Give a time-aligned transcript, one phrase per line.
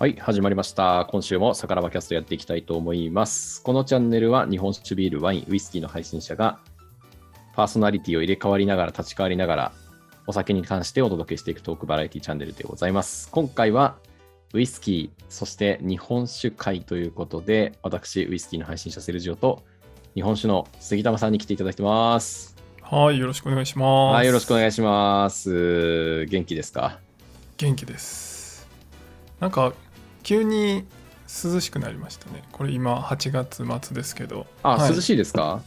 [0.00, 1.06] はい、始まりました。
[1.08, 3.62] 今週もサカラバキャストやっていきたいと思います。
[3.62, 6.58] このチャンネルは日本酒ビール、ワイン、ウイスキーの配信者が
[7.54, 9.72] パーソナリティを入れ替わりながら立ち替わりながら
[10.26, 13.30] お酒に関してお届けしていくトークバラエティチャンネルでございます。
[13.30, 13.94] 今回は
[14.52, 19.62] ウイスキー、そして日本酒会ということで、私、ウイスキーの配信者セルジオと
[20.16, 22.56] 日本酒の杉玉さんに来ていただいてます。
[22.82, 24.14] はい、よろしくお願いします。
[24.16, 26.26] はい、よろしくお願いします。
[26.26, 26.98] 元気ですか？
[27.56, 28.68] 元気です。
[29.38, 29.72] なんか、
[30.24, 30.84] 急に
[31.44, 32.42] 涼しくなりましたね。
[32.50, 34.46] これ今、8月末ですけど。
[34.64, 35.62] あ、はい涼しいですか？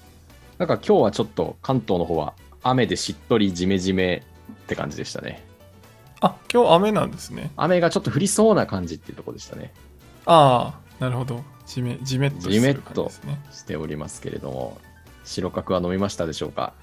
[0.58, 5.46] なんか今日はちょっと関東の方は雨でしっとりジメジメって感じでしたね。
[6.20, 7.52] あ、今日雨なんですね。
[7.56, 9.72] 雨がちょっと降りそうな感じっていうところでしたね。
[10.26, 11.44] ああ、なるほど。
[11.68, 13.12] じめ、じめっとすじめっと。
[13.52, 14.80] しておりますけれども、
[15.24, 16.74] 白角は飲みましたでしょうか？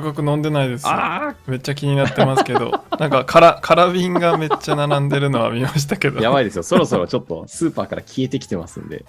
[0.00, 0.86] 白角飲んでないです。
[0.86, 6.20] あめっちゃ気になってますけど、 なんかカラ、カラビンがめっちゃ並んでるのは見ましたけど。
[6.20, 6.62] あやばいですよ。
[6.62, 9.04] そろそろちょっとスーパーから消えてきてますんで。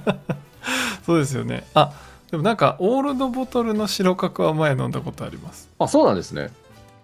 [1.04, 1.66] そうですよね。
[1.74, 1.92] あ、
[2.30, 5.68] でもなんか、オールドボトルの白角は前飲んだことあります。
[5.78, 6.50] あ、そうなんですね。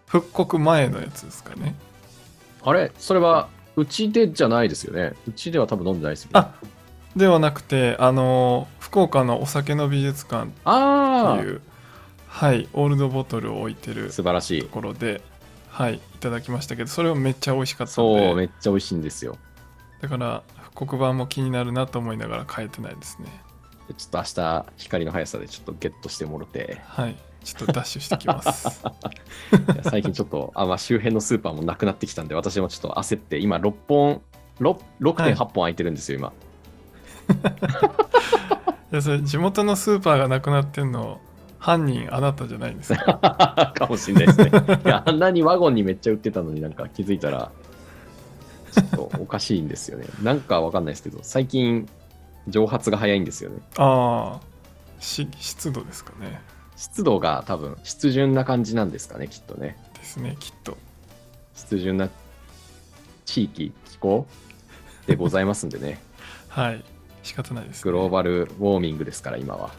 [0.06, 1.75] 復刻前のやつですかね。
[2.64, 2.92] あれ？
[2.98, 5.12] それはうちでじゃないですよね。
[5.28, 6.41] うちでは多分飲んでないですよ、ね。
[6.41, 6.53] あ
[7.14, 11.61] ではなくて、あの福岡のお酒の美術館あっていう、
[12.28, 14.68] はい、オールドボトルを置いてるー素晴らしとい。
[14.68, 15.22] ころで、
[15.68, 19.36] はい、いただきましたけど、それはめっちゃ美味しかったそう、めっちゃ美味しいんですよ。
[20.00, 23.28] だから、復刻版も気になるなと思いながら変えてないですね。
[23.96, 26.80] ちょっと明日、光の速さでちょっとゲットしてもろて。
[26.86, 28.82] はい、ちょっとダッシュしてきます。
[29.84, 34.20] 最近ちょっとあ、まあ、周辺のスーパーもなくなってきたんで、私もちょっと焦って、今6本、
[34.60, 36.18] 6 6.8本空いてるんですよ、
[38.92, 41.20] いや、それ、地元のスーパーがなくなってんの、
[41.58, 43.19] 犯人あなたじゃないんですか？
[43.22, 43.72] 今。
[43.74, 44.50] かもしれないですね。
[44.84, 47.50] いや、あんなにワゴンにめっちゃ売ってたのになんか気づいたら、
[48.72, 50.06] ちょっとおかしいんですよね。
[50.22, 51.88] なんかわかんないですけど、最近、
[52.48, 53.56] 蒸発が早いんですよね。
[53.76, 56.41] ああ、し湿度ですかね。
[56.76, 59.76] 湿度が多分、湿潤な感じなんですかね、きっとね。
[59.94, 60.76] ですね、きっと。
[61.54, 62.08] 湿潤な
[63.24, 64.26] 地域、気候
[65.06, 66.00] でございますんでね。
[66.48, 66.84] はい、
[67.24, 69.70] 仕方ないです、グローバルウォーミングですから、今は。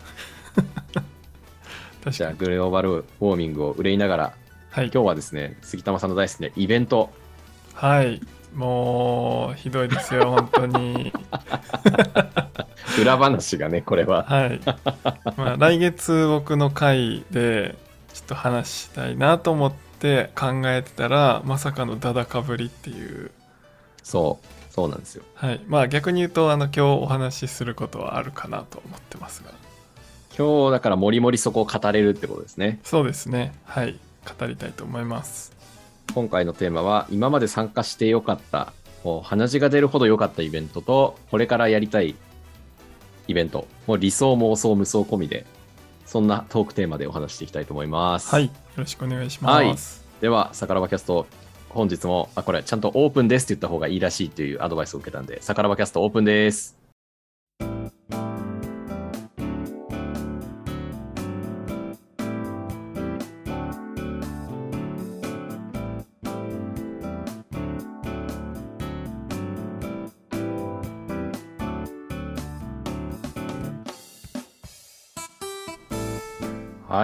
[2.10, 2.50] じゃあ、確かに。
[2.52, 4.34] グローバルウォーミングを憂いながら、
[4.72, 7.10] はい、今日はですね、杉玉さんの大好きなイベント、
[7.74, 8.22] はい、
[8.54, 11.14] もうひどいですよ、本当に。
[13.00, 14.24] 裏話がね、これは。
[14.24, 14.60] はい。
[15.38, 17.76] まあ、来月僕の回で
[18.14, 23.32] ちょっと話したいなと思って考えてたら、まさかのダダかぶりっていう。
[24.04, 25.24] そう、そうなんですよ。
[25.36, 25.62] はい。
[25.68, 29.52] まあ逆に言うと、あの、今日お話しすることはあるかなと思ってますが。
[30.40, 32.80] 今日だからもりもりそこを語れるってことですね。
[32.86, 33.54] そうですね。
[33.66, 34.00] はい。
[34.40, 35.52] 語りたいと思います。
[36.16, 38.72] 今回のテーマは、今まで参加してよかった、
[39.04, 42.16] もう鼻血が出るほど良かったイベントと、これからやりたい
[43.28, 45.46] イベント、もう理想妄想無双込みで、
[46.06, 48.34] そんなトークテーマでお話していきたいと思います。
[48.34, 48.46] はい。
[48.46, 50.06] よろしくお願いします。
[50.22, 51.28] では、サカラバキャスト、
[51.68, 56.79] 本日も、あ、これ、ちゃんとオープンですって言った方がいいらしいというアドバイスを受けたんで、サカラバキャストオープンです。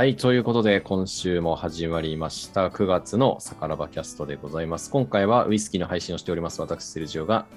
[0.06, 0.16] はい。
[0.16, 2.68] ということで、今週も始まりました。
[2.68, 4.92] 9月のサカラバキャストでございます。
[4.92, 7.48] 今回はウイスキーの配信をしております、私、セルジオが、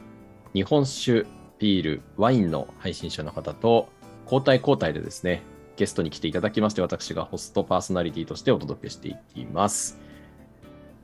[0.54, 1.26] 日本酒、
[1.58, 3.90] ビール、ワインの配信者の方と、
[4.24, 5.42] 交代交代でですね、
[5.76, 9.98] ゲストに来ていただきまして、私がホストパーソナリティとしてお届けしていきます。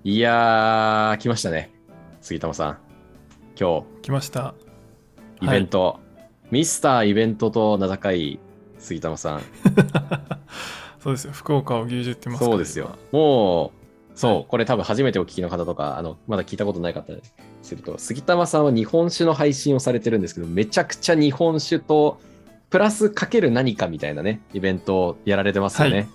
[0.02, 1.74] いやー、来ましたね。
[2.22, 2.78] 杉玉さん。
[3.60, 4.54] 今来ました。
[5.42, 6.00] 日、イベント、
[6.50, 8.40] ミスターイベントと名高い
[8.78, 9.42] 杉玉さん。
[11.04, 11.32] そうですよ。
[11.32, 12.96] 福岡を牛耳ってますからそうですよ。。
[13.12, 13.72] も
[14.14, 17.12] う、そう、はいこれ多分初めてお聞きの方とか、あの、まだ聞いたことない方
[17.60, 22.18] すると、杉玉さんは日本酒の配信をされてるんですけど、めちゃくちゃ日本酒と、
[22.70, 25.96] プラスかける何かみたいなね、イベントをやられてますよね。
[25.96, 26.08] はい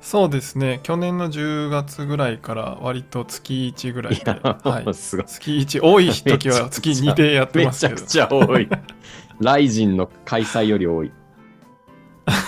[0.00, 0.80] そうですね。
[0.82, 4.22] 去年の10月ぐらいから割と月1ぐらいで。
[4.22, 4.94] いや、はい。
[4.94, 5.26] すごい。
[5.26, 8.00] 月1、多い時は月2でやってめますけど。
[8.00, 8.68] ちゃくちゃ多い。
[9.38, 11.12] ライジンの開催より多い。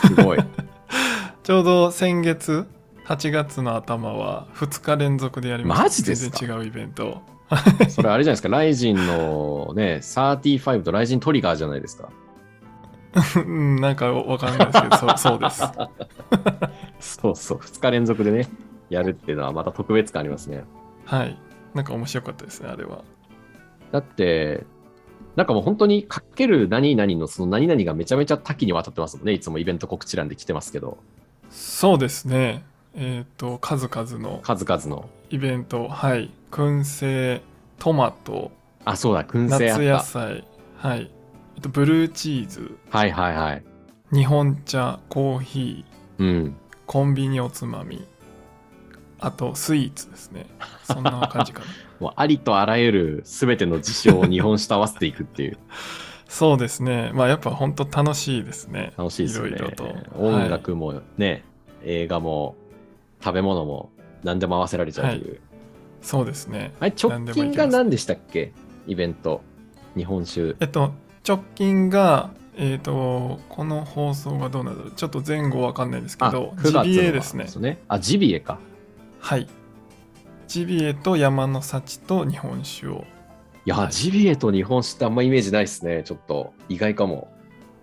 [0.08, 0.38] すごい。
[1.44, 2.66] ちょうど先月、
[3.06, 5.84] 8月の頭は2日連続でやりました。
[5.84, 6.38] マジですか？
[6.38, 7.22] 全然違うイベントを。
[7.90, 12.08] それあれじゃないですか、ライジンのね、35とライジントリガーじゃないですか？
[13.36, 15.62] う んなんかわかんないですけど、そう そうです。
[17.00, 18.48] そうそう、2日連続でね、
[18.88, 20.64] やるっていうのはまた特別感ありますね。
[21.04, 21.38] はい。
[21.74, 23.04] なんか面白かったですね、あれは。
[23.92, 24.64] だって、
[25.36, 29.32] なんかもう本当にかける何々のその何々がめちゃめちゃ多岐にわたってますもんね。
[29.32, 30.98] いつもイベント告知欄で来てますけど、
[31.54, 32.64] そうですね
[32.94, 35.08] えっ、と数々の数々の。
[35.30, 37.42] イベントはい燻製
[37.78, 38.52] トマト
[38.84, 40.44] あ、そうだ、燻製あ夏野っ菜
[40.76, 41.10] はい
[41.56, 42.98] あとブルーチーズた。
[42.98, 43.64] はいはいはい。
[44.12, 46.56] 日本茶コーヒーうん。
[46.86, 48.06] コンビニおつまみ
[49.20, 50.46] あとスイーツですね
[50.82, 51.66] そんな感じかな
[51.98, 55.58] もうありとあらゆる全ての事象を日本酒と合わせていくっていう。
[56.34, 59.50] そうですねまあやっぱ本当楽しいですね楽しいですよね。
[59.50, 59.84] いろいろと
[60.18, 61.44] 音楽もね、
[61.84, 62.56] 映画も
[63.22, 63.92] 食べ物も
[64.24, 65.40] 何でも合わせられちゃうという。
[66.02, 68.52] そうですねあれ、直近が何でしたっけ？
[68.88, 69.42] イベント。
[69.96, 70.56] 日本酒。
[70.58, 70.92] えっと
[71.26, 77.78] 直近がえっ、とこの放送がどうなんだろうちょっと前後わかんないですけあ、ど9月のジビエですねね。
[77.86, 78.58] あ、ジビエか。
[79.20, 79.46] はい
[80.48, 83.04] ジビエと山の幸と日本酒を
[83.66, 86.02] いや、はいジビエと日本酒ってあんまイメージないですね。
[86.04, 87.32] ちょっと意外かも。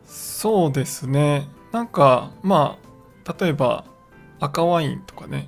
[0.05, 2.77] そうですねなんかま
[3.25, 3.85] あ例えば
[4.39, 5.47] 赤ワインとかね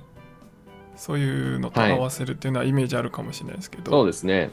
[0.96, 4.50] そういうのとはい合わせるっていうのはイメージあるかもしれないですけど、そうですね。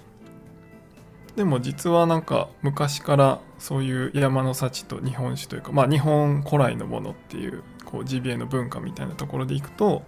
[1.36, 10.04] でも実はなんか昔からそういう山の幸と日本酒というかまあ日本古来のものっていうこうジビエの文化みたいなところでいくと、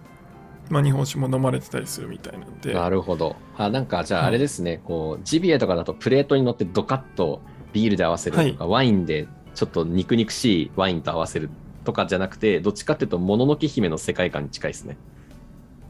[0.70, 2.72] まあ、日本酒も飲まれてたりするみたいなんで。
[2.72, 3.36] なるほど。
[3.56, 4.28] あ、なんかじゃあはい。
[4.28, 11.50] あれですね、こう、ジビエとかだとプレートに乗ってドカッとビールで合わせるとか、ワインでちょっと肉肉しいワインと合わせる
[11.84, 14.96] とかじゃなくて、どっちかっていうと、もののけ姫の世界観に近いですね。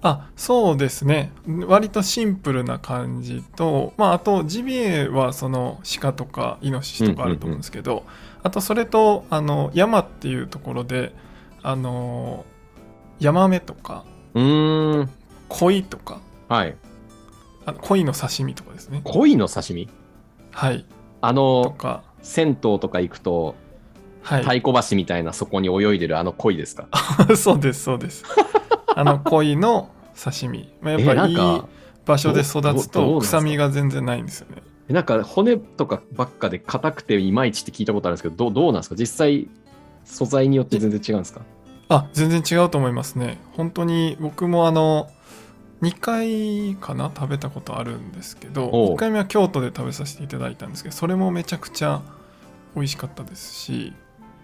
[0.07, 1.33] あそうですね。
[1.47, 8.05] 割とシンプルな感じと、まあ、あとジビエはその鹿とかイノシシとかあると思うんですけど、
[8.43, 11.15] あとそれとあの山っていうところで
[11.63, 12.45] あの
[13.19, 15.11] ヤマメとかうーん。
[15.49, 16.21] 鯉とか。
[16.49, 16.77] はい。
[17.67, 19.01] あの鯉の刺身とかですね。
[19.05, 19.89] 鯉の刺身？
[20.51, 20.85] はい。
[21.21, 22.03] あとの、か。
[22.23, 23.55] 銭湯とか行くと、
[24.23, 24.43] はい。
[24.43, 26.89] 太鼓橋みたいなそこに泳いでるあの鯉ですか？
[27.37, 28.25] そうですそうです。
[28.97, 29.91] あの鯉の
[30.23, 31.69] 刺身、まあ、やっえぱりいいなんか、
[32.07, 33.39] 場所で育つどどどうなんとですか？
[33.39, 34.63] 臭みが全然ないんですよね。
[34.89, 38.97] なんか骨とかばっかで硬くていまいちって聞いたことあるんですけど、どうどうなんですか？
[38.97, 39.49] 実際、
[40.05, 41.41] 素材によって全然違うんですか？
[41.89, 43.39] あ全然違うと思いますね。
[43.53, 45.11] 本当に僕もあの
[45.83, 47.11] 2回かな？
[47.15, 48.95] 食べたことあるんですけどおう。
[48.95, 52.03] 1回目は京都で食べさせていただいたんですけどそれもめちゃくちゃ
[52.75, 53.93] 美味しかったですし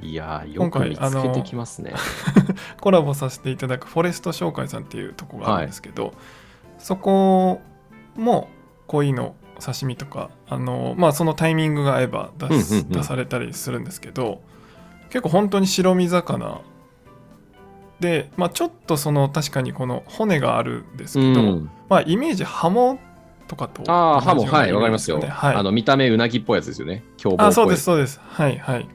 [0.02, 1.92] いやー、よく今回見つけてきますね。
[2.80, 6.14] コラボさせていただくフォレスト商会さんっていうとこがあるんですけど、
[6.78, 7.60] そこ
[8.16, 8.48] も
[8.86, 12.92] 鯉の刺身とかあの、まあ、そのタイミングが合えば出すうんうんうん。
[12.92, 14.40] 出されたりするんですけど
[15.10, 16.62] 結構本当に白身魚
[18.00, 22.98] で、まあ、ちょっとその確かにこの骨があるんですけど、うん、まあ、イメージハモ
[23.46, 25.20] とかとああ、ハモ、はい、わかりますよ。
[25.20, 27.04] はいあの、見た目うなぎっぽいやつですよね。
[27.18, 28.88] 凶暴っそうですそうですはいはい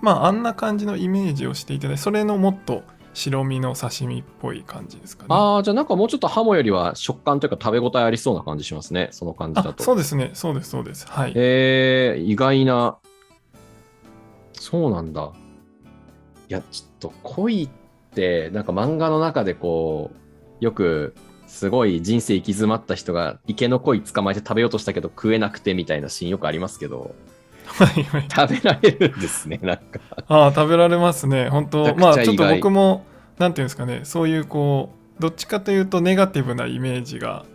[0.00, 2.84] まああんな感じのイメージをしていただいてそれのもっと
[3.14, 9.08] 白身の刺身っぽい感じですかねああ、じゃあなんかもうちょっとハモよりは食感というか食べ応えありそうな感じしますね。
[9.10, 9.82] その感じだと。
[9.82, 12.98] あそうですねそうですそうですはいへえ、意外な。
[14.52, 15.32] そうなんだ。
[16.48, 17.68] いや、ちょっと恋
[18.18, 20.10] って、なんか漫画の中でこ
[20.60, 21.14] う、よく、
[21.46, 27.14] すごい人生行き詰まった人が池の鯉捕まえて食べようとしたけど食えなくてみたいなシーンよくありますけど、
[27.64, 30.00] はいはい食べられるんですね、 なんか。
[30.28, 33.06] ああ食べられますね本当まあちょっと僕も
[33.38, 37.46] なんていうんですかねそういうこうどっちかというとネガティブなイメージが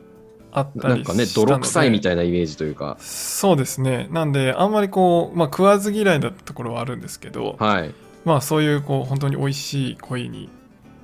[0.51, 2.97] あったりなんかね、泥臭いみたいなイメージというか。
[2.99, 7.93] そうですねなんであんまりこう、まあ、食わず嫌いだったところはあるんですけど、はい。
[8.25, 10.49] まあそういうこう本当に美味しい鯉に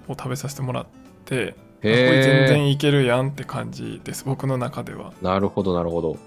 [0.08, 0.86] を食べさせてもらっ
[1.26, 1.56] て。
[1.82, 6.18] 全然いけるやんって感じです僕の中ではなるほど、なるほど。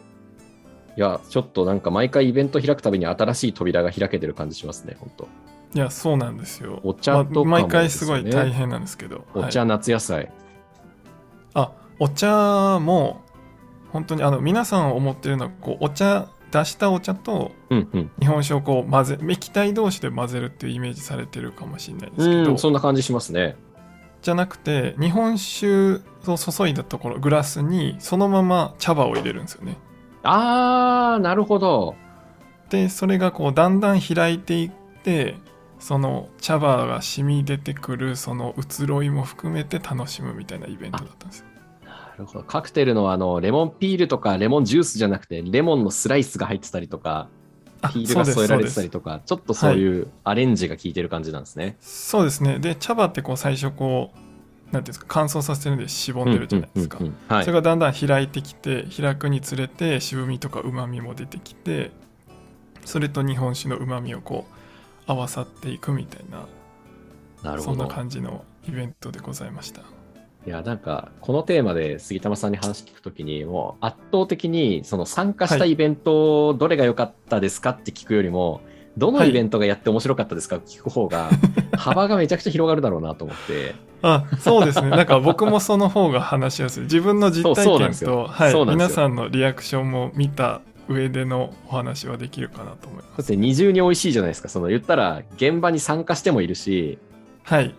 [0.97, 5.29] いや、ちょっとなんか毎回イベント開くたびに新しい扉が開けてる感じしますね、本当。
[5.75, 10.31] いやそうなんですよお茶とかもまあ毎回すごい大変なんですけどお茶、はい夏野菜。
[11.55, 13.23] あお茶も
[13.91, 18.11] 本当にあの皆さん思ってるのはこうお茶出したお茶とうんうん。
[18.21, 23.57] 日本酒をこう混ぜ液体同士で混ぜるっていうイメージされてるかもしれないんですけどうん、そんな感じしますね。
[24.21, 25.95] じゃなくて日本酒
[26.27, 29.77] を注いだところグラスにそのまま茶葉を入れるんですよね
[30.23, 31.97] あー、なるほど。
[32.71, 34.71] でそれがこうだんだん開いていっ
[35.03, 35.35] て
[35.81, 41.45] その茶葉が染み出てくるその移ろいも含めて楽しむみたいなイベントだったんです
[42.17, 42.45] るほど。
[42.45, 47.29] カクテルのあの、レモンピールとかレモンジュースじゃなくて、レモンのスライスが入ってたりとか、
[47.81, 51.77] あピールが添えられてたりととか、ちょっとそういうアレンジが効いてる感じなんですね。
[51.81, 52.59] そうですね。
[52.59, 56.99] で茶葉ってこう最初こうなんていうんですか乾燥させてるんでしぼんでるじゃないですか、
[57.43, 61.91] それがだんだん開いてきて開くにつれて渋みとかうまみも出てきて
[62.85, 66.47] それと日本酒のうまみをこう合わさっていくみたいな
[67.37, 67.87] そんななるほど。
[67.89, 69.83] 感じのイベントでございました
[70.47, 75.73] いや、なんか、このテーマで杉玉さんに話聞くときに、もう圧倒的に、その参加したはい。
[75.73, 78.61] イベント、どれが良かったですかって聞くよりも、
[78.99, 79.31] どのはい。
[79.31, 80.57] イベントがやって面白かったですか？
[80.57, 81.31] 聞く方が、
[81.79, 83.75] 幅がめちゃくちゃ広がるだろうなと思って。
[84.03, 84.91] あそうですね。
[84.91, 86.83] なんか僕もその方が話しやすい。
[86.83, 93.19] 自分の実体験と、はい、皆さんのリアクションも見た上でのお話はできるかなと思います。
[93.19, 94.49] だって二重に美味しいじゃないですか。
[94.49, 96.99] その言ったら、現場に参加してもいるし、
[97.45, 97.75] はい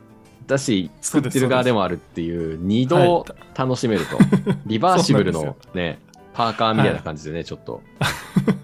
[0.47, 3.23] だし、作ってる側でもあるっていう、二度はい
[3.57, 4.17] 楽しめると。
[4.65, 5.99] リバーシブルのね、
[6.33, 7.81] パーカーみたいな感じでね、ちょっと。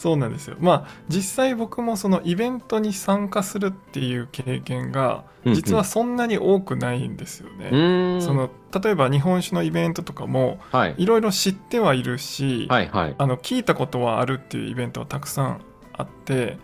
[0.00, 8.22] そうなんですよまあ実際僕もそのイベントに参加するっていう経験がうんうん実はそんなに多くないんですよね、うーん。
[8.22, 8.48] その
[8.82, 10.94] 例えば日本酒のイベントとかもはい。
[10.96, 13.14] いろいろ知ってはいるし、はいはい。
[13.18, 15.60] あの聞いたことはあるっていうイベントはたくさん
[15.92, 16.56] あって、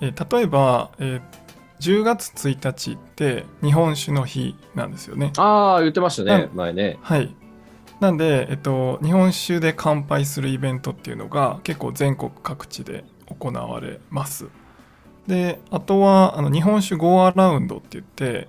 [0.00, 1.39] えー例えば、えー
[1.80, 5.32] 10月1日って日本酒の日なんですよね。
[5.36, 6.98] ああ、言ってましたね、う前ね。
[7.02, 7.34] はい。
[8.00, 14.48] なんで、えっと、日本酒で乾杯するイベントっていうのが結構全国各地で行われます。
[15.26, 18.48] で、あとはあの日本酒ゴーアラウンドって言って、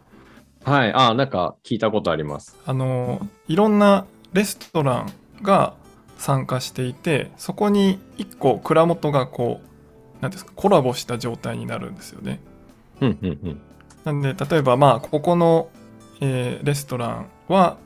[0.64, 0.94] はい。
[0.94, 2.58] ああ、なんか聞いたことあります。
[2.66, 5.74] あのいろんなレストランが
[6.18, 12.40] 参加していてそこに1個蔵元がこうなんていうんですかコラボした状態になるんですよね
[13.02, 13.62] うんうんうん。
[14.06, 15.70] なんで例えばまあここの、
[16.22, 17.78] えーレストランは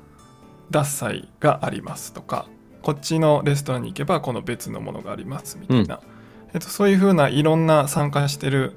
[0.71, 2.47] 獺祭がありますとか
[2.81, 6.01] こっちのレストランに行けばこの別のものがありますみたいな、
[6.53, 8.73] えっと、そういうふうないろんな参加してる、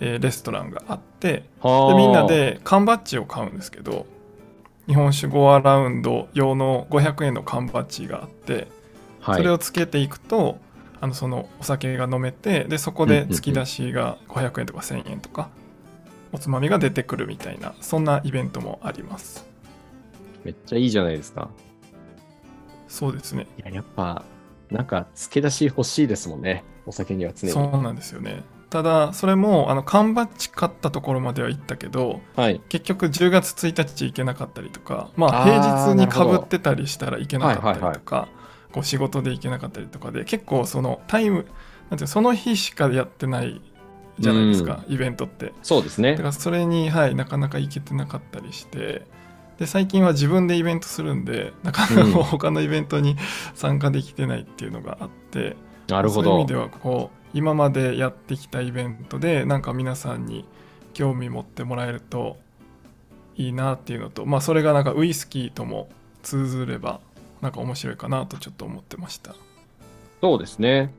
[0.00, 1.88] えーレストランがあってはあ。
[1.92, 4.06] でみんな、で缶バッジを買うんですけど
[4.86, 8.68] 日本酒ゴアラウンド用の500円の缶バッジがあって、
[9.20, 10.58] はい、それをつけていくと
[11.00, 15.50] あのそのお酒が飲めてでそこで突き出しが500円とか1000円とか
[16.32, 19.46] おつまみが出てくるみたいなそんなイベントもあります
[20.44, 21.50] めっちゃいいじゃないですか。
[22.86, 24.24] そうですねいや、やっぱ、
[24.70, 26.64] なんか、付け出し欲しいですもんね。
[26.86, 27.52] お酒には常に。
[27.52, 32.60] そうなんですよねただそれもあの缶バッジ買ったところまでは行ったけどはい。
[32.68, 38.28] 結局10月1日行けなかったりとかまあ平日にかぶってたりしたら行けなかったりとか、
[38.72, 41.46] こう仕事で行けなかったりとかで結構そのタイム
[41.88, 43.62] なんてその日しかやってない
[44.18, 46.22] じゃないですか、イベントってそうですねだか。
[46.24, 49.02] らそれに、はい、なかなか行けてなかったりして
[49.58, 53.16] で最近は自分でイベントするんでなかなうんか他のイベントに
[53.54, 55.56] 参加できてないっていうのがあって、
[55.88, 56.54] なるほどそういう意味で。
[56.54, 60.44] はこう今までやってきたイベントでなんか皆さんに
[60.94, 62.38] 興味持ってもらえると
[63.36, 65.88] いいなっていうのとまあそれがなんかウイスキーとも
[66.22, 67.00] 通ずれば
[67.40, 69.34] なんか面白いかなとちょっと思ってました
[70.20, 70.92] そうですね。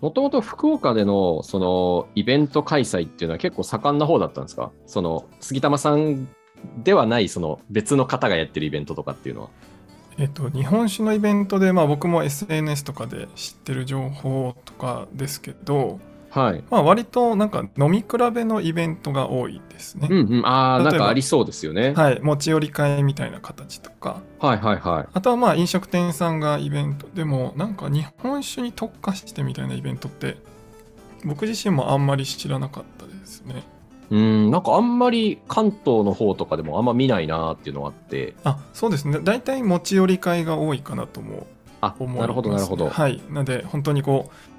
[0.00, 4.72] もともと福岡でのそのイベント開催っていうのは結構盛んな方だったんですか？
[4.86, 6.28] その杉玉さん
[6.82, 9.48] ではないその別の方がやってるイベントとかっていうのは。
[10.18, 16.64] えっと日本酒のイベントでまあ僕も SNS とかで知ってる情報とかですけどはい。
[16.70, 20.46] まあ割となんか飲み比べのイベントが多いですねうんうん。
[20.46, 21.92] ああ、なんかありそうですよね。
[21.94, 25.08] はい持ち寄り会みたいな形とかはいはいはい。
[25.12, 30.38] あとはまあ飲食店さんがイベントでもなんか日本酒に特化してみたいなイベントって
[31.24, 33.64] 僕自身もあんまり知らなかったですね
[34.10, 38.34] うん、なんかあんまり関東の方とかでもあんま見ないなーっていうのがあって。
[38.42, 41.46] あそうですね大体持ち寄り会が多いかなとも
[41.80, 42.88] あ、思います、ね、なるほどなるほど。
[42.88, 44.49] はいなんで本当にこう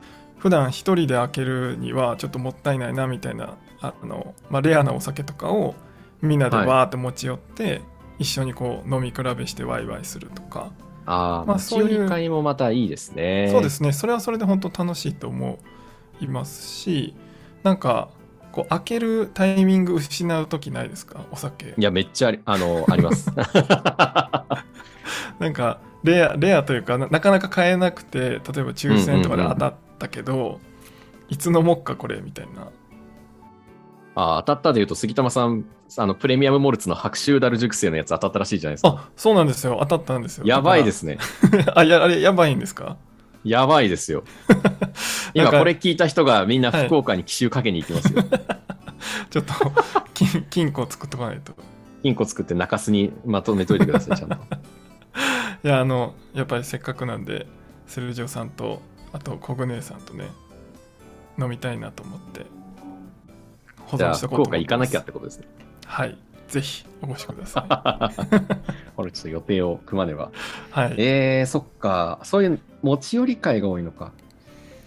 [0.41, 5.75] 普段一人で開けるにはちょっともったいないなみたいなあの、まあ、レアなお酒とかを
[6.21, 6.65] みんなではい。
[6.65, 7.81] バーって持ち寄って、
[8.17, 10.71] 一緒にこう飲み比べしてワイワイするとか。
[11.05, 13.49] ああ、まあ持ち寄り会もまたいいですね。
[13.51, 13.91] そうですね。
[13.91, 15.59] それはそれで本当楽しいと思
[16.19, 17.15] いますし
[17.63, 18.09] なんか
[18.51, 21.21] こう開けるタイミング失う時ないですか？
[21.31, 21.73] お酒。
[21.77, 23.31] いや、めっちゃありあのあります。
[25.39, 30.59] なんかレアレアというかななかなか買えなくて例えば抽選とかで当たったけど、
[31.29, 32.67] いつ飲もっかこれみたいな
[34.15, 35.63] あ当たったで言うと、杉玉さん、
[35.97, 38.89] あのプレミアムモルツの白州ダル熟成のやつ当たったらしいじゃないですか。
[38.89, 41.17] あそうなんですよ当たったんですよやばいですすね。
[41.75, 42.97] あやあれやばいんですか？
[43.43, 44.23] やばいですよ。
[45.33, 48.23] 今これ聞いた人がみんな福岡に奇襲かけに行きますよ。
[49.29, 49.53] ちょっと
[50.13, 51.53] 金金庫作っとかないと
[52.03, 54.35] 金庫作って中洲にまとめといてください、ちゃんと。
[55.63, 57.47] いやあのやっぱりせっかくなんで
[57.87, 58.81] セルジオさんと
[59.13, 60.29] あとコグネさんとね
[61.39, 62.45] 飲みたいなと思って
[63.85, 65.45] 保存しとこうと思福岡行かなきゃってことですね。
[65.85, 68.11] はいぜひお越しくださ
[68.97, 70.31] これ ちょっと予定を組まねば。
[70.75, 70.79] い。
[70.79, 72.19] はい、っえー、そっか。
[72.23, 74.11] そういう持ち寄り会が多いのか。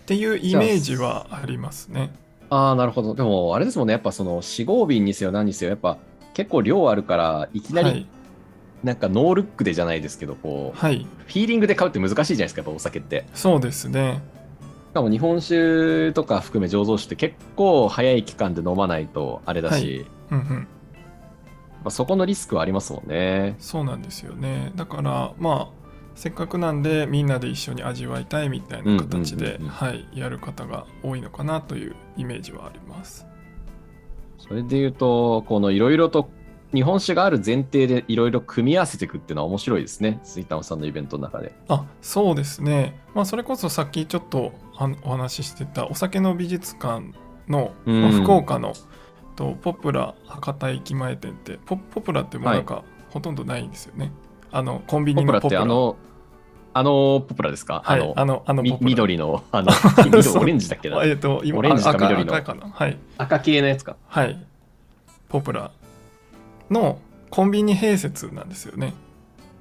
[0.05, 2.11] ていうイメージはありますね。
[2.51, 3.15] ああ、なるほど。
[3.15, 3.93] でも、あれですもんね。
[3.93, 5.97] やっぱその、4合瓶にせよ何にせよ、やっぱ
[6.35, 8.07] 結構量あるから、いきなりはい、
[8.85, 13.27] なんかノールックでじゃないですけど、こう、はい、フィーリングで買うって難しいじゃないですか、やっぱお酒って。
[13.35, 14.23] そうですね。
[14.91, 20.67] しかも日本酒とか含め醸造酒って結構早い期間で飲まないとあれだし、うんうん、ま
[21.87, 23.57] あ、そこのリスクはありますもんね。
[23.59, 24.71] そうなんですよね。
[24.77, 29.59] だからまあせっかくなんでみんなで一緒に味わいたいみたいな形で、
[30.13, 33.27] やる方が多いのかなというイメージはあります。
[34.39, 36.29] それで言うと、このいろいろと
[36.75, 40.19] 日本酒がある前提でいろいろ組み合わせていくっていうのは面白いですね。
[40.25, 41.53] 杉玉さんのイベントの中で。
[41.69, 43.01] あそうですね。
[43.15, 47.13] まあそれこそさっきちょっとあお話ししてたお酒の美術館
[47.49, 48.75] の、うんまあ福岡の
[49.37, 54.13] とポプラ博多駅前店ってポポプラってもうなんか、ほとんどないんですよね。
[54.51, 55.61] あのコンビニのポプラ。
[55.61, 55.97] てあの、
[56.73, 58.63] あのポプラですか、はい、あのあのあの。
[58.63, 59.71] 緑の、あの、
[60.41, 61.05] オレンジだっけな？
[61.05, 62.73] えっ、と今オレンジか赤緑の赤かな？
[62.73, 62.99] はい。
[63.19, 63.97] 赤系のやつか。
[64.09, 64.45] はい。
[65.29, 65.71] ポプラ
[66.71, 66.99] の
[67.31, 68.95] コンビニ併設なんですよね。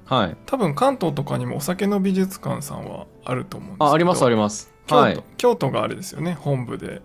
[0.04, 0.36] はい。
[0.46, 3.90] 多分関東とかにもお酒の美術館さんはあると思うんですけど。
[3.90, 4.72] あ、ありますあります。
[4.86, 5.22] 京都,、はい。
[5.38, 7.02] 京都があれですよね、本部で。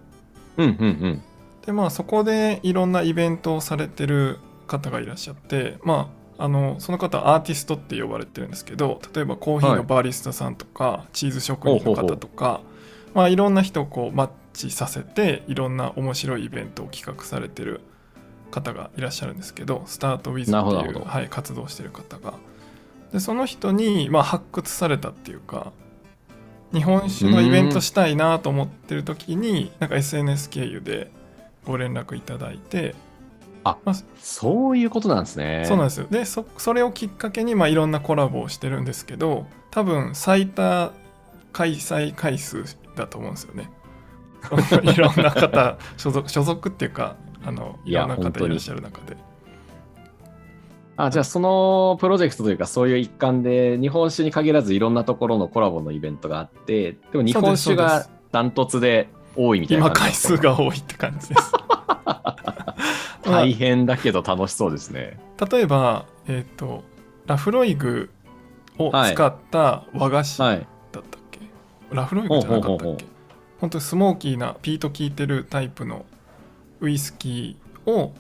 [0.58, 1.22] うんうんうん。
[1.66, 12.62] で、まあそこでいろんなイベントをされてる方がいらっしゃって、まあ、あのその方はアーティストって呼ばれてるんですけど例えばコーヒーのバリスタさんとか、チーズ職人の方とか
[13.14, 17.82] まあいろんな人をこうマッチさせていろんな面白いイベントを企画されてる
[18.50, 22.34] 方がいらっしゃるんですけどスタートウィズっていう、はい、活動してる方が。
[23.12, 25.72] でその人に、まあ、発掘されたっていうか
[26.72, 31.10] 日本酒のイベントしたいなと思ってる時になんか SNS 経由で
[31.66, 32.94] ご連絡いただいて
[34.18, 35.64] そういうことなんですね。
[35.68, 36.08] そうなんですよ。
[36.10, 40.92] でそそれをきっかけに、まあ、いろんなコラボをしてるんですけど多分最多
[41.52, 42.64] 開催回数
[42.96, 43.70] だと思うんですよね。
[44.84, 49.18] いろんな方所属所属っていうかあのいろんな方いらっしゃる中で。
[50.98, 61.54] あ、じゃあそのプロジェクトというかそういう一環で日本酒に限らずいろんなところのコラボのイベントがあって、でも日本酒がダントツで多いみたいな今回数が多いって感じです。
[63.24, 65.20] 大変だけど楽しそうですね。
[65.52, 66.84] 例えば、えっと
[67.28, 68.10] ラフロイグ
[68.78, 70.58] を使った和菓子だはい。
[70.58, 71.40] ったっけ、
[71.92, 73.06] ラフロイグじゃなかったっけ？
[73.62, 76.06] 本当にスモーキーなピート効いてるタイプの
[76.82, 78.14] ウイスキーを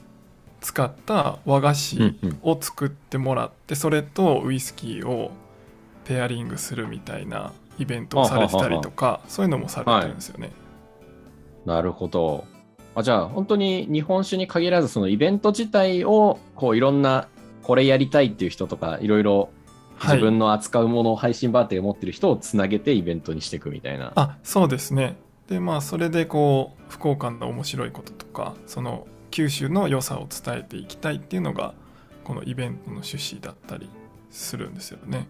[0.61, 5.31] 使った和菓うん子うんを作ってもらって、それとウイスキーを
[6.05, 10.51] ペアリングするみたいなイベントをされてたりとかそういうのもされてるんですよね。
[11.65, 12.45] なるほど。
[12.95, 17.27] あじゃあ本当に日本酒に限らずそのイベント自体をこういろんな
[17.61, 19.49] これやりたいっていう人とかいろいろ
[19.97, 24.11] はい自分の扱うものを配信バーテンを持ってる人をつなげてイベントにしていくみたいな。
[24.15, 25.17] あそうですね
[25.49, 31.73] でまあそれでこう福岡の面白いこととかその九州の良さを伝えていきたいっていうのが
[32.23, 33.89] このイベントの趣旨だったり
[34.29, 35.27] するんですよね。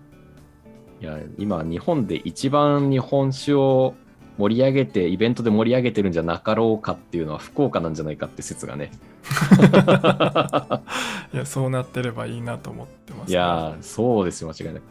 [1.01, 3.95] いや今日本で一番日本酒を
[4.38, 8.91] 盛り上げてイベントで盛り上げてるんじゃなかろうかっていうのは福岡なんじゃないかって説がね。
[11.34, 14.82] いやそうなってればいいなと思ってます、いやーそうですよ間違いない。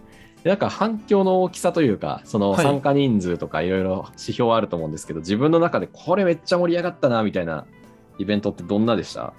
[0.45, 7.67] でなんか反響の大きさというかそのはい参加人数とかいろいろ指標あると思うんですけど、自分の中でこれめっちゃ盛り上がったなみたいな
[8.19, 9.33] イベントってどんなでした？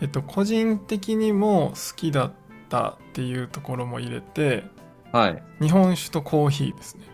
[0.00, 2.32] えっと個人的にも好きだっ
[2.68, 4.64] たっていうところも入れて
[5.12, 5.42] はい。
[5.60, 7.04] 日本酒とコーヒーですね。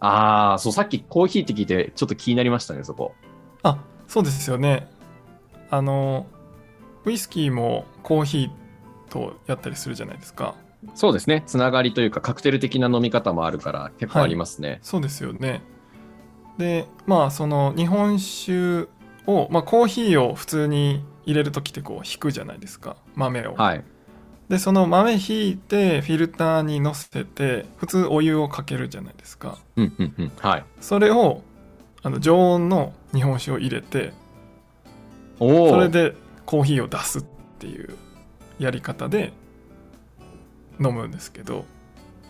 [0.00, 3.14] ああ、そう、さっきコーヒーって聞いてちょっと気になりましたね、そこ。
[3.62, 4.88] あそうですよね。
[5.68, 6.26] あの
[7.04, 10.54] ウイスキーもコーヒーとやったりするじゃないですか。
[10.94, 11.42] そうですね。
[11.46, 14.78] つながりというかカクテル的な飲み方もあるから結構ありますね。
[14.82, 15.62] そうですよね。
[16.58, 18.88] でまあその日本酒
[19.26, 23.54] を、まあ、コーヒーを普通に入れる時ってこう引くじゃないですか豆を。
[23.54, 23.84] はい。
[24.48, 29.58] でその豆引いてフィルターにのせて普通お湯をかけるじゃないですか。
[29.76, 30.32] うんうんうん。
[30.40, 30.64] はい。
[30.80, 31.42] それを
[32.02, 34.12] あの常温の日本酒を入れて
[35.38, 35.70] おお。
[35.70, 36.14] それで
[36.46, 37.24] コーヒーを出すっ
[37.58, 37.94] ていう
[38.58, 39.32] やり方で
[40.80, 41.64] 飲むんですけど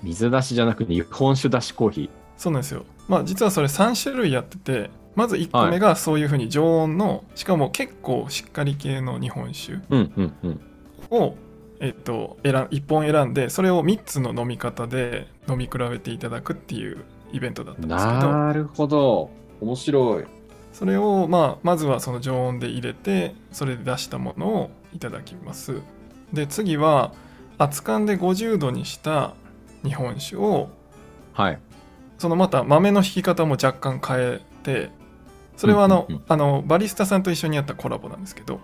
[0.03, 9.83] 水出しじゃなくて日本酒出しコーヒそうなんですよまあ実はそれ3種類やっててまず1個目がそういうふうに常温の、しかも結構しっかり系の日本酒ー。
[9.91, 10.61] うんうんうん。
[11.11, 11.35] を、
[11.81, 19.31] えっと、選1本選んでそれを3つの飲み方で飲み比べていただくっていうイベントだったんですけどなるほど。
[19.61, 20.25] 面白い。
[20.73, 25.81] それを、まあ、まずはその常温で入れてそれで出したものをいただきます
[26.33, 27.13] で次は
[27.61, 29.35] 熱燗で50度にした
[29.85, 30.70] 日本酒を
[31.35, 31.59] はい。
[32.18, 34.90] そのまた豆の引き方も若干変えて
[35.57, 38.61] それはあの,、うんうんうんあのバリスタさんと一緒にやったコラボなんですけど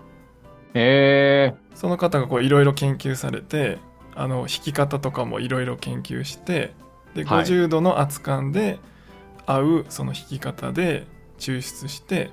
[0.73, 1.55] へえ。
[1.75, 3.77] その方がいろいろ研究されて
[4.15, 6.73] あの引き方とかもいろいろ研究して
[7.13, 8.79] ではい50度の熱燗で
[9.45, 11.05] 合うその引き方で
[11.37, 12.31] 抽出して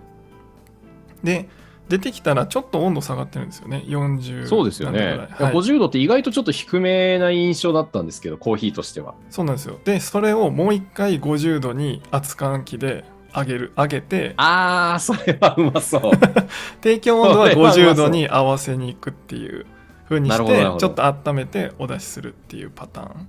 [1.23, 1.49] で
[1.89, 3.85] 出てきたらちょっと温度下がってるんですよね。
[3.87, 5.29] 40そうですよね。
[5.31, 5.53] はい。
[5.53, 9.15] 50度って意外とちょっと低めな印象だったんですけど、コーヒーとしては。
[9.31, 9.79] そうなんですよ。
[9.85, 16.03] でそれをもう一回50度に熱燗機で上げる上げてあー、それはうまそう。
[16.83, 19.67] 提供温度はそれはうまそう50度に合わせにいくっていう
[20.09, 23.29] 風にしてちょっと温めてお出しするっていうパターン。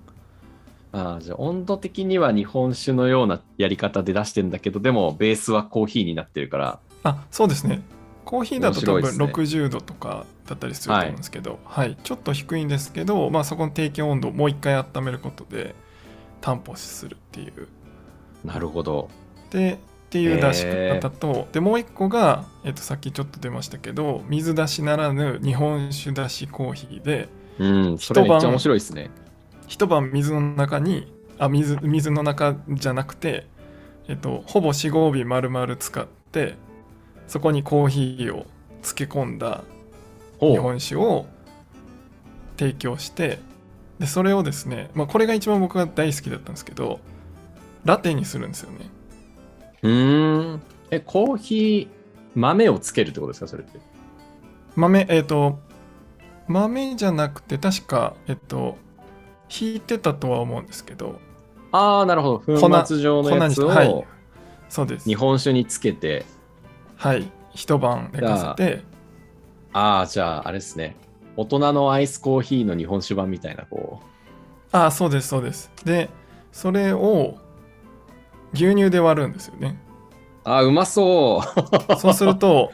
[0.93, 7.81] あーじゃあ温度的には日本酒のようなやり方で出してんだけど、でもベースはコーヒーになってるから、あそうですね
[8.25, 15.75] コーヒーだと多分面白いですね60度とかだったりすると思うんですけど、はいちょっと低いんですけど、まあ、そこの提供温度をもう一回温めることで
[16.41, 17.67] 担保するっていう
[18.43, 19.09] なるほど。
[19.51, 19.77] でっ
[20.09, 27.27] ていう出し方と、でもう一個が、えっとさっきちょっと出ましたけど水出しならぬ日本酒出しコーヒーで
[27.59, 29.09] うん、それめっちゃ面白いですね。
[29.67, 33.47] 一晩水の中にあ水水の中じゃなくて、
[34.07, 36.55] えっと、ほぼ4合日丸々使って
[37.27, 38.45] そこにコーヒーを
[38.81, 39.63] 漬け込んだ
[40.39, 40.57] 日。
[40.57, 41.25] 本酒を
[42.57, 43.39] 提供して
[43.99, 46.99] でそれをですね、まあ、これが一番僕が大好きだったんですけど
[47.83, 48.89] ラテにするんですよね
[49.81, 50.61] うーん。
[50.91, 51.87] え、コーヒー
[52.35, 53.79] 豆をつけるってことですか、それって？
[54.75, 55.59] 豆えっ、と
[56.47, 58.77] 豆じゃなくて確かえっと
[59.49, 61.19] 引いてたとは思うんですけど
[61.71, 62.59] あー、なるほど。
[62.59, 64.05] 粉粉末状のやつを、はい
[64.67, 66.25] そうです日本酒につけて、
[67.05, 67.31] はい。
[67.53, 68.83] 一晩寝かせて。
[69.73, 70.95] ああ、じゃあ、あれですね。
[71.37, 73.99] 大人のアイスコーヒーの日本酒版みたいな、こ
[74.71, 75.71] ああそうですそうです。
[75.83, 76.09] で
[76.51, 77.37] それを
[78.53, 79.77] 牛乳で割るんですよね。
[80.45, 81.43] あ、うまそ
[81.91, 81.95] う。
[81.99, 82.71] そうすると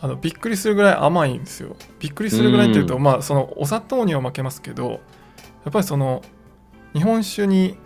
[0.00, 1.74] あのびっくりするぐらい甘いんですよ。
[1.98, 4.98] びっくりするぐらいっていうと、うまあそのお砂糖には負けますけどや
[5.70, 6.22] っぱりその
[6.92, 7.76] 日本酒に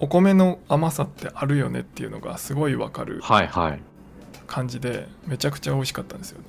[0.00, 3.20] お米の甘さってあるよねっていうのがすごいわかる。
[3.20, 3.80] はいはい。
[4.48, 6.46] 感じでめちゃくちゃ美味しかったんですよね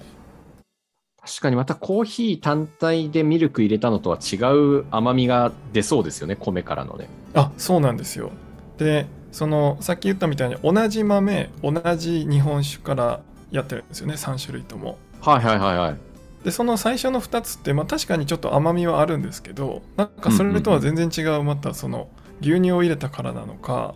[1.21, 4.37] 確かにまたコーヒー単体でミルク入れたのとは違
[4.79, 7.07] う甘みが出そうですよね、米からのね。
[7.35, 8.31] あそうなんですよ
[8.77, 15.97] でそのさっき言ったみたいに同じ豆同じ日本酒からやってるんですよね3種類ともはいはいはいはい。
[16.43, 22.09] でその最初の2つって、まあ、確かにちょっと甘みはあるんですけどなんかそれとは全然違うまたその
[22.41, 23.95] 牛乳を入れたからなのか、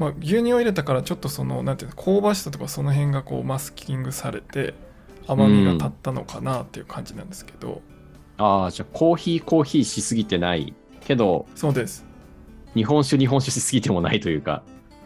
[0.00, 4.72] まあ、牛乳を入れたからちょっとそのなんていうの香ばしさとかその辺がこうマスキングされて
[5.26, 7.82] 甘みが立ったのかなっていう感じなんですけど、
[8.38, 12.06] ああ、じゃあコーヒーコーヒーしすぎてないけど、そうです。
[12.74, 14.62] 日本酒日本酒しすぎてもないというか、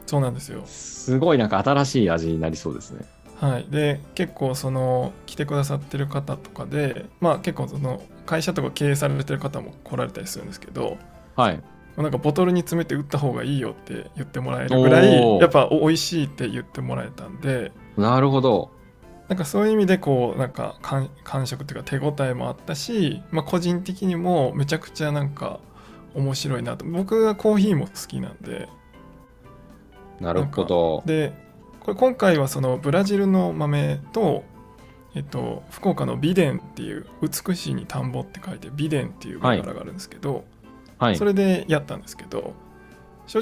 [0.06, 0.62] そうなんですよ。
[0.64, 3.04] すごいなんか新しい味になりそうですね。
[3.40, 10.98] はい、で結構その来てくださってる方とかでまあ結構その会社とか経営されてる方も来られたりするんですけど
[11.34, 11.60] はい。
[11.96, 18.70] なんかボトルに詰めて売った方がいいよって言ってもらえるぐらいやっぱお美味しいって言ってもらえたんでなるほど。
[19.28, 25.60] なんかそういう意味でこうなんか感感触っていうか手応えもあったし、まあ、個人的にもめちゃくちゃなんか
[26.14, 28.68] 面白いなと僕はコーヒーも好きなんで
[30.20, 31.02] なるほど。
[31.06, 31.32] で
[31.80, 34.44] これ今回はそのブラジルの豆と、
[35.14, 40.44] えっと、福岡の美伝っていう美しいに田んぼって書いて美伝っていう銘柄があるんですけど、はい
[41.16, 41.24] そ。
[41.24, 42.52] れでやったんですけど
[43.26, 43.40] 正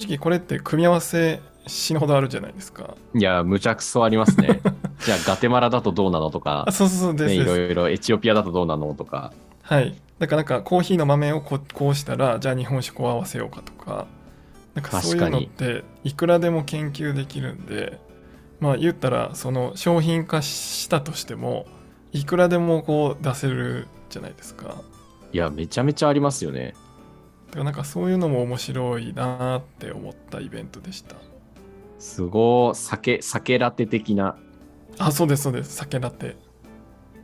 [0.00, 4.60] 直これって組み合わせ死ぬほどあるじゃないですかいや、むちゃくそありますね。
[4.98, 9.32] じゃあ、ガテマラだとどうなのとかあ、そうそうですね、いろいろエチオピアだとどうなのとか。
[9.62, 14.06] はいだからなんかコーヒーの豆をここうしたらじゃあ日本酒こう合わせようかとか
[14.74, 17.98] なんかそういうのっていくらでも研究できるんで
[18.60, 21.66] まあ言ったらその商品化したとしても
[22.12, 24.76] いくらでもこう出せるじゃないですか
[25.32, 26.74] いや、めちゃめちゃありますよね。
[27.58, 31.16] らなんかそういうのも面白いなって思ったイベントでした。
[31.98, 34.36] すごい、酒、酒ラテ的な。
[34.98, 35.74] あそうですそうです。
[35.76, 36.36] 酒ラテ。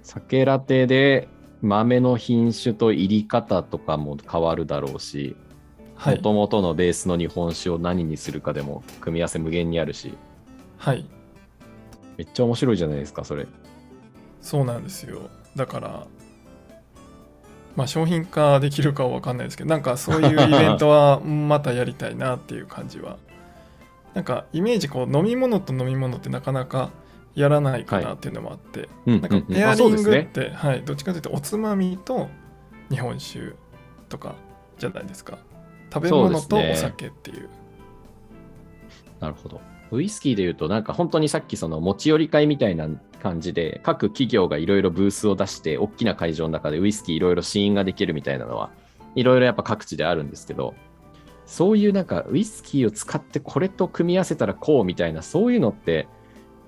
[0.03, 1.29] 酒ラテで
[1.61, 5.37] 豆の品種と入り方とかも変わるだろうし、
[5.95, 6.17] はい。
[6.17, 10.14] もともとのベースの日本酒を何にするかでも組み合わせ無限にあるし、
[10.77, 11.05] はい。
[12.17, 13.47] めっちゃ面白いじゃないですか、それ。
[14.41, 15.29] そうなんですよ。
[15.57, 16.07] だから
[17.79, 23.19] まあ商品化できるかは分かんないですけどなんかそういうイベントは またやりたいなっていう感じは。
[24.14, 26.91] なんかイメージこう飲み物と飲み物ってなかなか
[27.37, 32.29] やらないかなっていうのもあって、うんなんかペアリングって、はい、どっちかというとおつまみと
[32.91, 33.53] 日本酒
[34.09, 34.35] とか
[34.77, 35.38] じゃないですか。
[35.95, 37.49] 食べ物とお酒っていう。
[39.21, 39.61] なるほど。
[39.93, 48.70] ウイスキーで言うと、なんか本当にさっきその持ち寄り会みたいな感じで、各企業がいろいろブースを出して、大きな会場の中でウイスキーいろいろ試飲ができるみたいなのは、
[49.14, 50.74] いろいろやっぱ各地であるんですけど、
[51.46, 56.09] そういうなんかウイスキーを使ってこれと組み合わせたらこうみたいな、そういうのって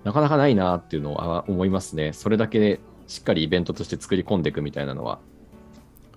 [0.04, 2.12] なかなかないなっていうのは思いますね。
[2.12, 5.18] それだけでしっかりイベントとして作り込んでいくみたいなのは。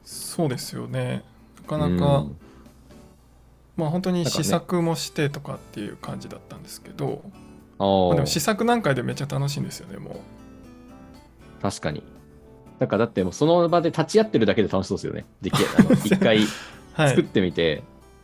[0.04, 1.24] そうですよね
[1.62, 2.38] なかなか、うん
[3.76, 7.28] まあ本当に試作もしてとかっていう感じだったんですけど、あ
[7.84, 12.04] まあ、ーでも試作段階でめっちゃ楽しいんですよねもう確かに。
[12.80, 15.26] なんかだってもうその場で立ち会ってるだけで楽しそうですよね。
[15.42, 16.40] できあの 一回
[16.94, 17.84] はい作ってみて、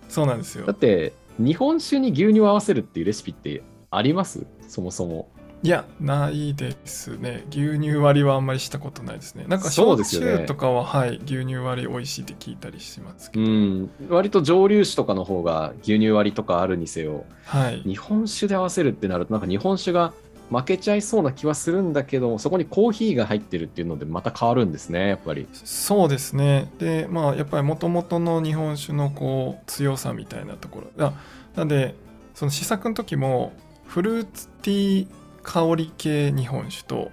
[0.09, 4.45] そうなんですよだって日本酒に牛乳を合わせるっていうレシピってあります？
[4.67, 5.29] そもそも。
[5.61, 7.43] いやないですね。
[7.49, 9.43] 牛乳割りはあんまりしたことないですね。
[9.47, 10.37] なんか焼そうですよね。
[10.39, 13.89] 酎とかは、はい牛乳割り美味しいって聞いたりしますけうど、ん。
[14.07, 17.81] 割と蒸留酒とかの方が牛乳割りとかあるにせよ、はい。
[17.81, 20.13] 日本酒で合わせるってなるとなんか日本酒が
[20.49, 25.45] 負けちゃいそうな気はするんだけど、そこにコーヒーが入ってるっていうのでまた変わるんですね、やっぱり。
[25.53, 26.71] そうですね。
[26.79, 31.05] でまあやっぱりもともとの日本酒のこう強さみたいなところ。
[31.05, 31.13] あ
[31.55, 31.95] なんで
[32.33, 33.51] その試作の時も
[33.87, 35.07] フルーツティー
[35.43, 37.11] 香り系日本酒と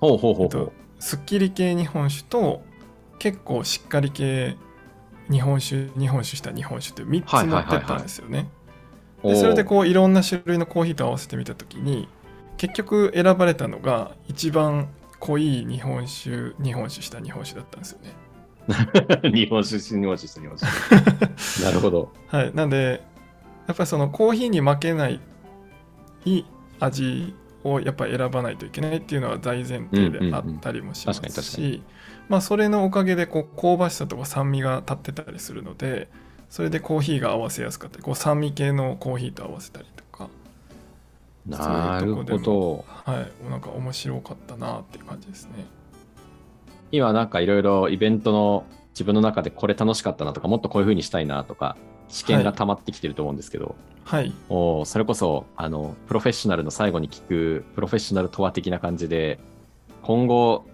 [0.00, 2.62] ほうほうほうほえっとすっきり系日本酒と
[3.18, 4.56] 結構しっかり系
[5.30, 8.48] 日本酒日本酒した日本酒って3つ持ってったんですよね。
[9.22, 9.28] う。
[9.28, 9.64] でそれでう。
[9.64, 12.08] こういろんな種類のコーヒーと合わせてみた時に
[12.56, 14.88] 結局選ばれたのが一番
[15.18, 18.12] 濃い日本酒日本酒した日本酒だったんですよね。
[19.32, 20.72] 日本酒、日本酒、日本酒。
[21.64, 22.12] なるほど。
[22.28, 23.02] はい、なんで
[23.66, 25.20] やっぱりそのコーヒーに負けない
[26.78, 31.82] 味をやっぱり選ばないといけないっていうのは大前提であったりもしますし
[32.28, 36.08] まあそれのおかげでこう香ばしさとか酸味が立ってたりするので
[36.50, 40.28] それでコーヒーが合わせやすかったりこう酸味系のコーヒーと合わせたりとか
[41.46, 42.84] なるほど。
[42.86, 45.64] はいなんか面白かったなっていう感じですね
[46.92, 51.76] 今なんかいろいろイベントの自分の中でこれ楽しかったなとか、もっとこういう風にしたいなとか、
[52.12, 54.32] 試験が溜まってきてると思うんですけど、はい。
[54.48, 59.40] おーそれこそ、あの、プロフェッショナルの最後に聞く、プロフェッショナルとは的な感じで、
[60.02, 60.66] 今後、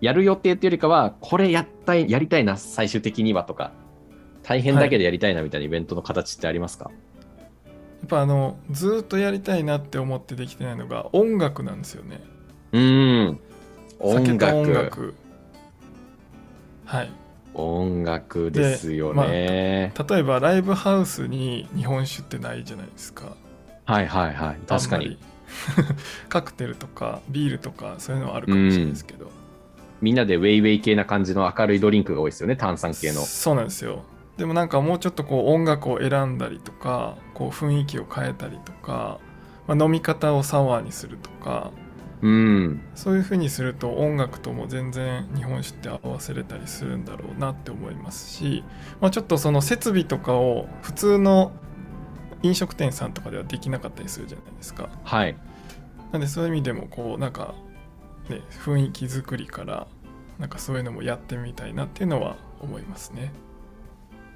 [0.00, 3.72] やる予定っていうよりかは、これやったい、やりたいな、最終的にはとか、
[4.42, 6.90] 大変だけどやりたいなみたいなイベントの形ってありますか、
[8.00, 12.22] やっぱあのずーっとやりたいなって思ってできてないのが音楽なんですよね。
[12.72, 13.40] うーん。
[13.98, 14.84] 音酒と音楽。
[14.84, 15.14] 楽。
[16.86, 17.10] はい
[17.58, 19.92] 音楽ですよね。
[20.08, 23.36] 例えばライブハウスに日本酒ってないじゃないですか
[23.84, 24.58] はいはいはい。
[24.66, 25.18] 確かに。
[26.28, 29.30] カクテルとかビールとかそういうのはあるかもしれないですけど、
[30.00, 33.20] みんなでウェイウェイ系な感じの明るいドリンクが多いですよね、炭酸系の。
[33.22, 34.04] そうなんですよ
[34.38, 39.18] でもなんかもうちょっとこう音楽を選んだりとかこう雰囲気を変えたりとか、
[39.66, 41.72] まあ、飲み方をサワーにするとか
[42.22, 42.80] うん。
[42.94, 48.64] そういう風にすると音楽とも全然日本酒って合わせれたりするんだろうなって思いますし、
[49.00, 51.52] まあ、ちょっとその設備とかを普通の
[52.42, 54.88] 飲食店さんとかではできなかったりするじゃないですか。
[55.04, 55.36] はい。
[56.12, 57.54] なんでそういう意味でもこうなんか
[58.28, 59.86] ね雰囲気作りから
[60.38, 63.32] なんかそういうのもやってみたいなっていうのは思いますね。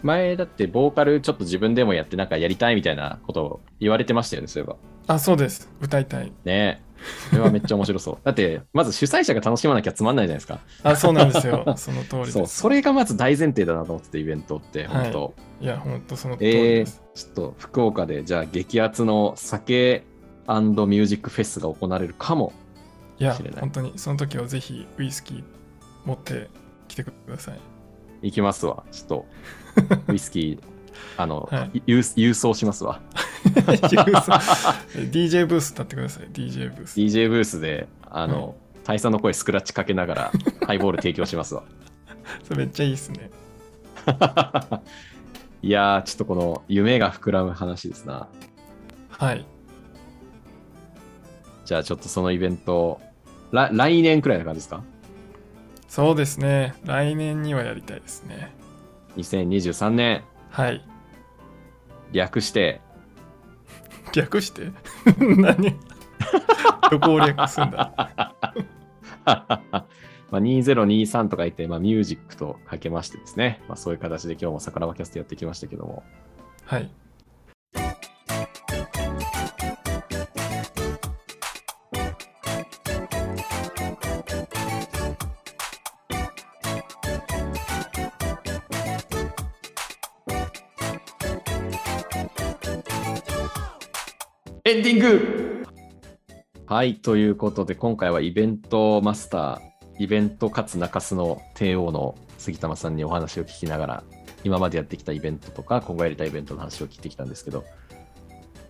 [0.02, 4.76] 前だってボーカルちょっと自分でもやってなんかやりたいみたいなことを言われてましたよね、そういえば。
[5.06, 6.32] あそうです歌いたい。
[6.44, 6.82] ね
[7.30, 8.18] それはめっちゃ面白そう。
[8.24, 10.60] だって、まず主催者が楽しまなきゃつまんないじゃないですか。
[10.82, 12.32] あそうなんですよ その通りです。
[12.32, 15.34] そう、それがまず大前提だなと思ってて、イベントって、本当。
[15.60, 17.02] いや本当その通りえーです。
[17.14, 20.04] ちょっと福岡で、じゃあ激アツの酒
[20.46, 22.52] ミュージックフェスが行われるかも。
[23.18, 25.44] いやしれない本当にその時はぜひウイスキー
[26.04, 26.48] 持って
[26.88, 27.60] きてください。
[28.22, 28.84] 行きますわ。
[28.90, 29.26] ちょっと、
[30.08, 30.71] ウイスキー、
[31.16, 31.82] あの、はい。
[31.86, 33.00] 郵郵送しますわ。
[33.44, 34.04] DJ
[35.46, 37.00] ブース立ってください DJ ブース。
[37.00, 40.32] DJ ブースで、あの、大佐の声スクラッチかけながら、
[40.66, 41.62] ハイボール提供しますわ。
[42.44, 43.30] それめっちゃいいっすね。
[45.62, 48.28] いやー、ちょっとこの夢が膨らむ話ですな。
[49.10, 49.44] はい。
[51.64, 53.00] じゃあちょっとそのイベント、
[53.52, 54.82] ら来年くらいな感じですか？
[55.88, 56.74] そうですね。
[56.84, 58.52] 来年にはやりたいですね
[59.16, 60.84] ?2023 年、はい。
[62.12, 62.80] 略して、
[64.14, 64.70] 略して？
[65.18, 65.76] 何？
[66.90, 67.92] どこを略すんだ？
[69.24, 76.02] まあ、2023とか言って、まあ、ミュージックとかけましてですね、まあ、そういう形で今日も桜庭キャストやってきましたけども、
[76.64, 76.90] はい
[94.64, 95.64] エンディング
[96.66, 104.04] はい、ということで、今回はイベントマスター、イベントかつ中洲の帝王の杉玉さんにお話を聞きながら、
[104.44, 107.64] 今までやってきたイベントとか、今後やりたいイベントの話を聞いてきたんですけど、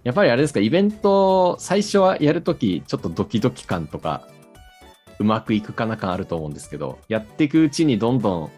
[0.02, 4.26] やっぱりあれですか、イベント、最初はやるとき、ちょっとドキドキ感とか、
[5.18, 8.50] うまくいくかな感あると思うんですけど、やっていくうちにどんどん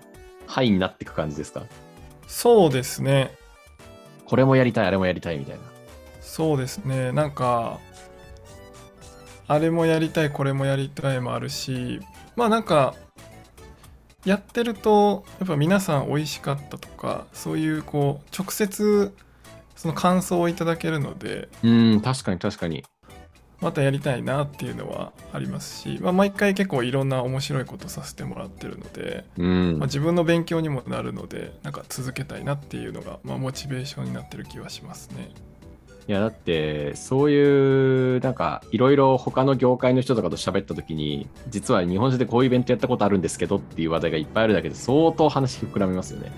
[0.46, 1.64] ハイになっていく感じですか？
[2.28, 3.32] そうですね。
[4.24, 5.73] これもやりたい、あれもやりたいみたいな。
[6.24, 7.12] そうですね。
[7.12, 7.78] なんか、
[9.46, 12.00] あれもやりたい、これもやりたいもあるし、
[12.34, 12.94] まあなんか、
[14.24, 19.14] やってると、やっぱ皆さん美味しかったとか、そういうこう、直接、
[19.76, 22.84] その感想をいただけるので、うん、確かに確かに。
[23.60, 29.86] またやりたいなっていうのはありますし、まあ、毎回結構いろんな面白いことさせてもらってるので、うんまあ、。
[29.86, 35.30] 自分の勉強にもなるのでなんか続けたいなっていうのが、まあ、モチベーションになってる気はしますね。
[36.06, 46.30] いやだってそういうなんかいろいろ他の業界の人とかと喋った時に実は日本中でこういうイベントやったことあるんですけどっていう話題がいっぱいあるだけで相当話膨らみますよね。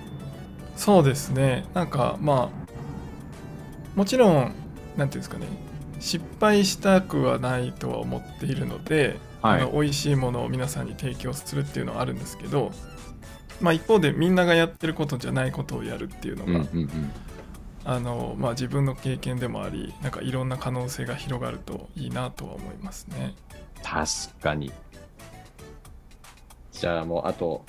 [0.77, 2.67] そうですねなんかまあ
[3.97, 4.55] もちろん
[4.97, 5.47] なんていうんですかね
[5.99, 12.73] 失敗したくはないとは思っているので、はいあの美味しいものを皆さんに提供するっていうのはあるんですけど、
[13.61, 17.11] まあ、一方でみんながやってることじゃないことをやるっていうのが、うんうんうん。
[17.89, 23.37] あのまあ、自分の経験でもありなんかいろんな可能性が広がるといいなとは思いますね。
[23.85, 24.73] 確かに。
[26.73, 27.65] じゃあもうあと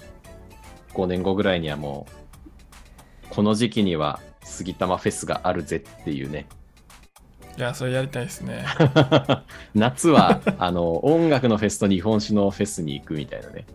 [0.95, 6.47] 5年後ぐらいにはもうこの時期には杉玉フェスがあるぜっていうね。
[7.55, 8.65] いやそれやりたいですね。
[9.75, 13.67] 夏はあの音楽のフェスと日本酒のフェスに行くみたいなね。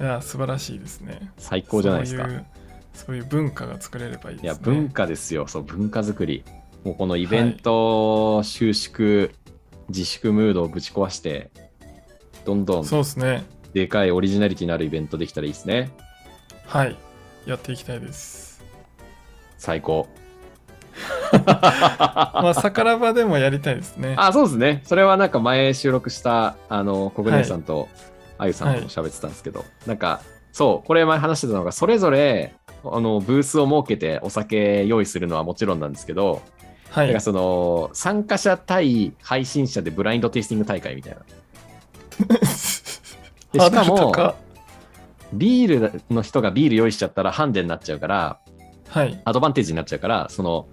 [0.00, 1.30] いや素晴らしいですね。
[1.36, 2.24] 最高じゃないですか。
[2.24, 2.46] そういう
[2.98, 4.44] そういう文化が作れればいいですね。
[4.44, 5.46] いや、文化ですよ。
[5.46, 6.44] そう、文化作り。
[6.84, 9.30] もうこのイベント収縮、
[9.88, 11.50] 自粛ムードをぶち壊して、
[12.44, 13.44] どんどんそうですね。
[13.72, 15.90] でかいオリジナリティのあるイベントできたらいいですね。
[16.66, 16.96] はい。
[17.46, 18.62] やっていきたいです。
[19.56, 20.08] 最高。
[21.46, 24.14] まあ、桜庭でもやりたいですね。
[24.18, 24.82] あ、そうですね。
[24.84, 27.88] それはなんか前収録した、あの、国根さんと
[28.38, 36.42] あゆさんと喋ってたんですけど、なんか、そう、これ前話してたのが、それぞれ、あの、ブースを設けてお酒用意するのはもちろんなんですけど、
[36.90, 37.20] はいなんか。
[37.20, 41.20] その、参加者対配信者でブラインドテイスティング大会みたいな。
[43.52, 44.34] でしかも、高
[45.32, 48.38] ビールの人がビール用意しちゃったらハンデになっちゃうから、
[48.88, 49.20] はい。
[49.24, 50.68] アドバンテージになっちゃうから、その、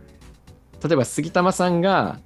[0.83, 2.19] 例えば杉玉さんが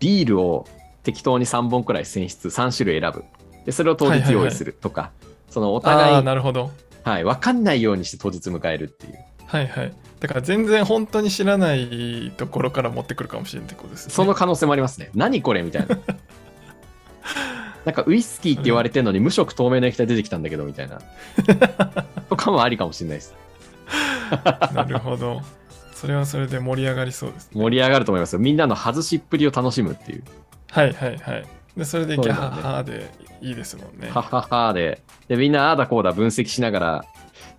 [0.00, 0.66] ビールを
[1.02, 3.24] 適当に3本くらい選出、3種類選ぶ。
[3.64, 5.12] で、それを当日用意するとか、
[5.48, 6.70] そのおあ互い、あ、なるほど。
[7.06, 9.18] はい、分かんないようにして当日迎えるっていう。
[9.46, 9.92] はいはい。
[10.18, 14.12] だから全然本当に知らないところから持ってくるかもしれないってことですね。
[14.12, 15.10] その可能性もありますね。
[15.14, 15.96] 何これみたいな。
[17.86, 21.00] なんかウイスキーって言われてるのに無色透明の液体出てきたんだけどみたいな。
[22.28, 23.36] とかもありかもしれないです。
[24.74, 25.42] なるほど。
[25.94, 27.62] それはそれで盛り上がりそうですね。
[27.62, 28.40] 盛り上がると思いますよ。
[28.40, 30.24] みんなの外しっぷりを楽しむっていう。
[30.72, 31.46] はいはいはい。
[31.76, 33.10] で、それでギャハハで
[33.40, 34.08] いいですもんね。
[34.08, 35.02] はははで。
[35.28, 37.04] で、みんなああだこうだ分析しながら、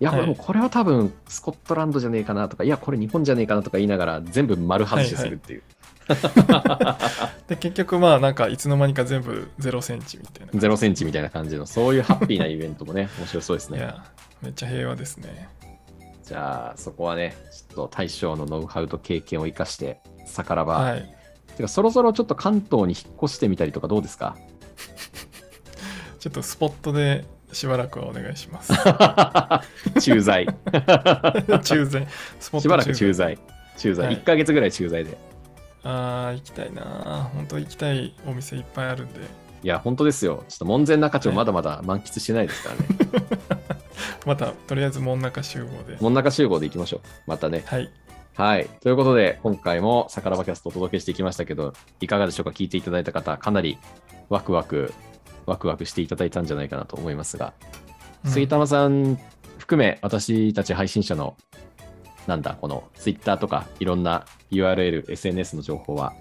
[0.00, 5.62] いや、はいでもこれは多分スコットランドじゃねえかなとか、いや、これ日本じゃねえかなとか言いながら、全部丸外しするっていう。
[7.48, 10.52] で、結局まあなんかいつの間にか全部0センチみたいな。
[10.52, 13.78] 0センチみたいな感じの、そういうハッピーなイベントもね、面白そうですね。
[13.78, 14.04] いや、
[14.42, 15.48] めっちゃ平和ですね。
[16.22, 21.17] じゃあ、そこはね、ちょっと大将のノウハウと経験を生かして、逆らば、はい。
[21.58, 24.36] てかそろそろちょっと関東に引っ越してみたりとかどうですか？
[26.18, 28.72] ちょっとスポットでしばらくはお願いします。
[30.00, 30.46] 駐在。
[31.62, 32.06] 駐在。
[32.40, 33.36] スポットしばらく駐在。
[33.36, 33.44] 在。
[33.76, 34.06] 駐在。
[34.06, 35.16] はい1ヶ月ぐらい駐在で。
[35.84, 37.30] ああ、行きたいな。
[37.34, 39.20] 本当行きたいお店いっぱいあるんで。
[39.62, 40.44] いや、本当ですよ。
[40.48, 42.86] ちょっと門前仲町まだまだ満喫してないですからね。
[44.26, 45.96] また、とりあえず門中集合で。
[46.00, 47.00] 門中集合で行きましょう。
[47.26, 47.62] またね。
[47.66, 47.90] はい。
[48.38, 48.68] はい。
[48.80, 52.52] ということで、今回もさからばキャストをお届けしていきましたけど、いかがでしょうか？
[52.52, 53.78] 聞いていただいた方、かなり
[54.28, 54.94] ワクワク、
[55.44, 57.52] ワクワクしていただいたんじゃないかなと思いますが、
[58.24, 58.30] うん。
[58.30, 59.18] 杉玉さん
[59.58, 61.36] 含め、私たち配信者の、
[62.28, 66.14] なんだ、この Twitter とかいろんな URL、SNS の情報は、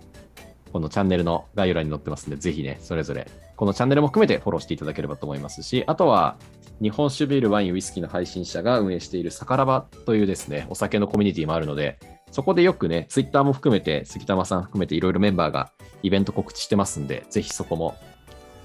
[0.73, 6.37] このチャンネルの概要欄に載ってますんで、ぜひね、それぞれ、このチャンネルも含めてフォローしていただければと思いますし、あとは、
[6.81, 11.99] 日本酒ビール、ワイン、ウイスキーの配信者が運営しているサカラバというですね、お酒のコミュニティもあるので、
[12.31, 15.71] そこでよくね、ツイッターも含めて、杉玉さん含めていろいろメンバーが
[16.03, 17.97] イベント告知してますんで、ぜひそこも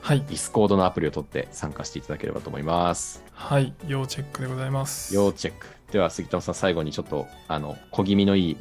[0.02, 0.24] はい。
[0.28, 3.22] ディスコードのアプリを取って参加していただければと思います。
[3.32, 3.72] はい。
[3.86, 5.14] 要チェックでございます。
[5.14, 5.68] 要チェック。
[5.92, 8.56] では、杉玉さん、最後にちょっと、あの、小気味のいい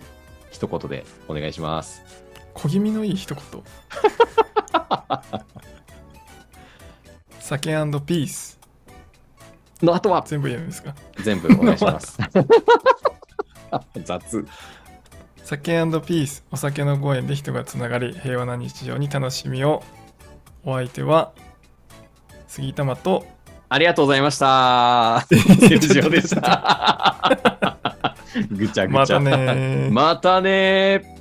[0.52, 2.04] 一言でお願いします。
[2.54, 3.44] 小気味のいい一言
[7.52, 7.70] 酒
[8.06, 8.58] ピース
[9.84, 10.96] の後は全部言うんですか？
[11.22, 12.18] 全部お願いします。
[14.06, 14.46] 雑。
[15.44, 19.84] 酒ピースお酒のご縁で人がつながり平和な日常に楽しみを
[20.64, 21.34] お相手は
[22.48, 23.26] 杉玉と
[23.68, 25.26] ありがとうございました。
[25.30, 25.36] セ
[25.68, 27.38] ルジオでした。
[28.50, 29.00] ぐちゃぐちゃ。
[29.00, 31.21] またねーまたねー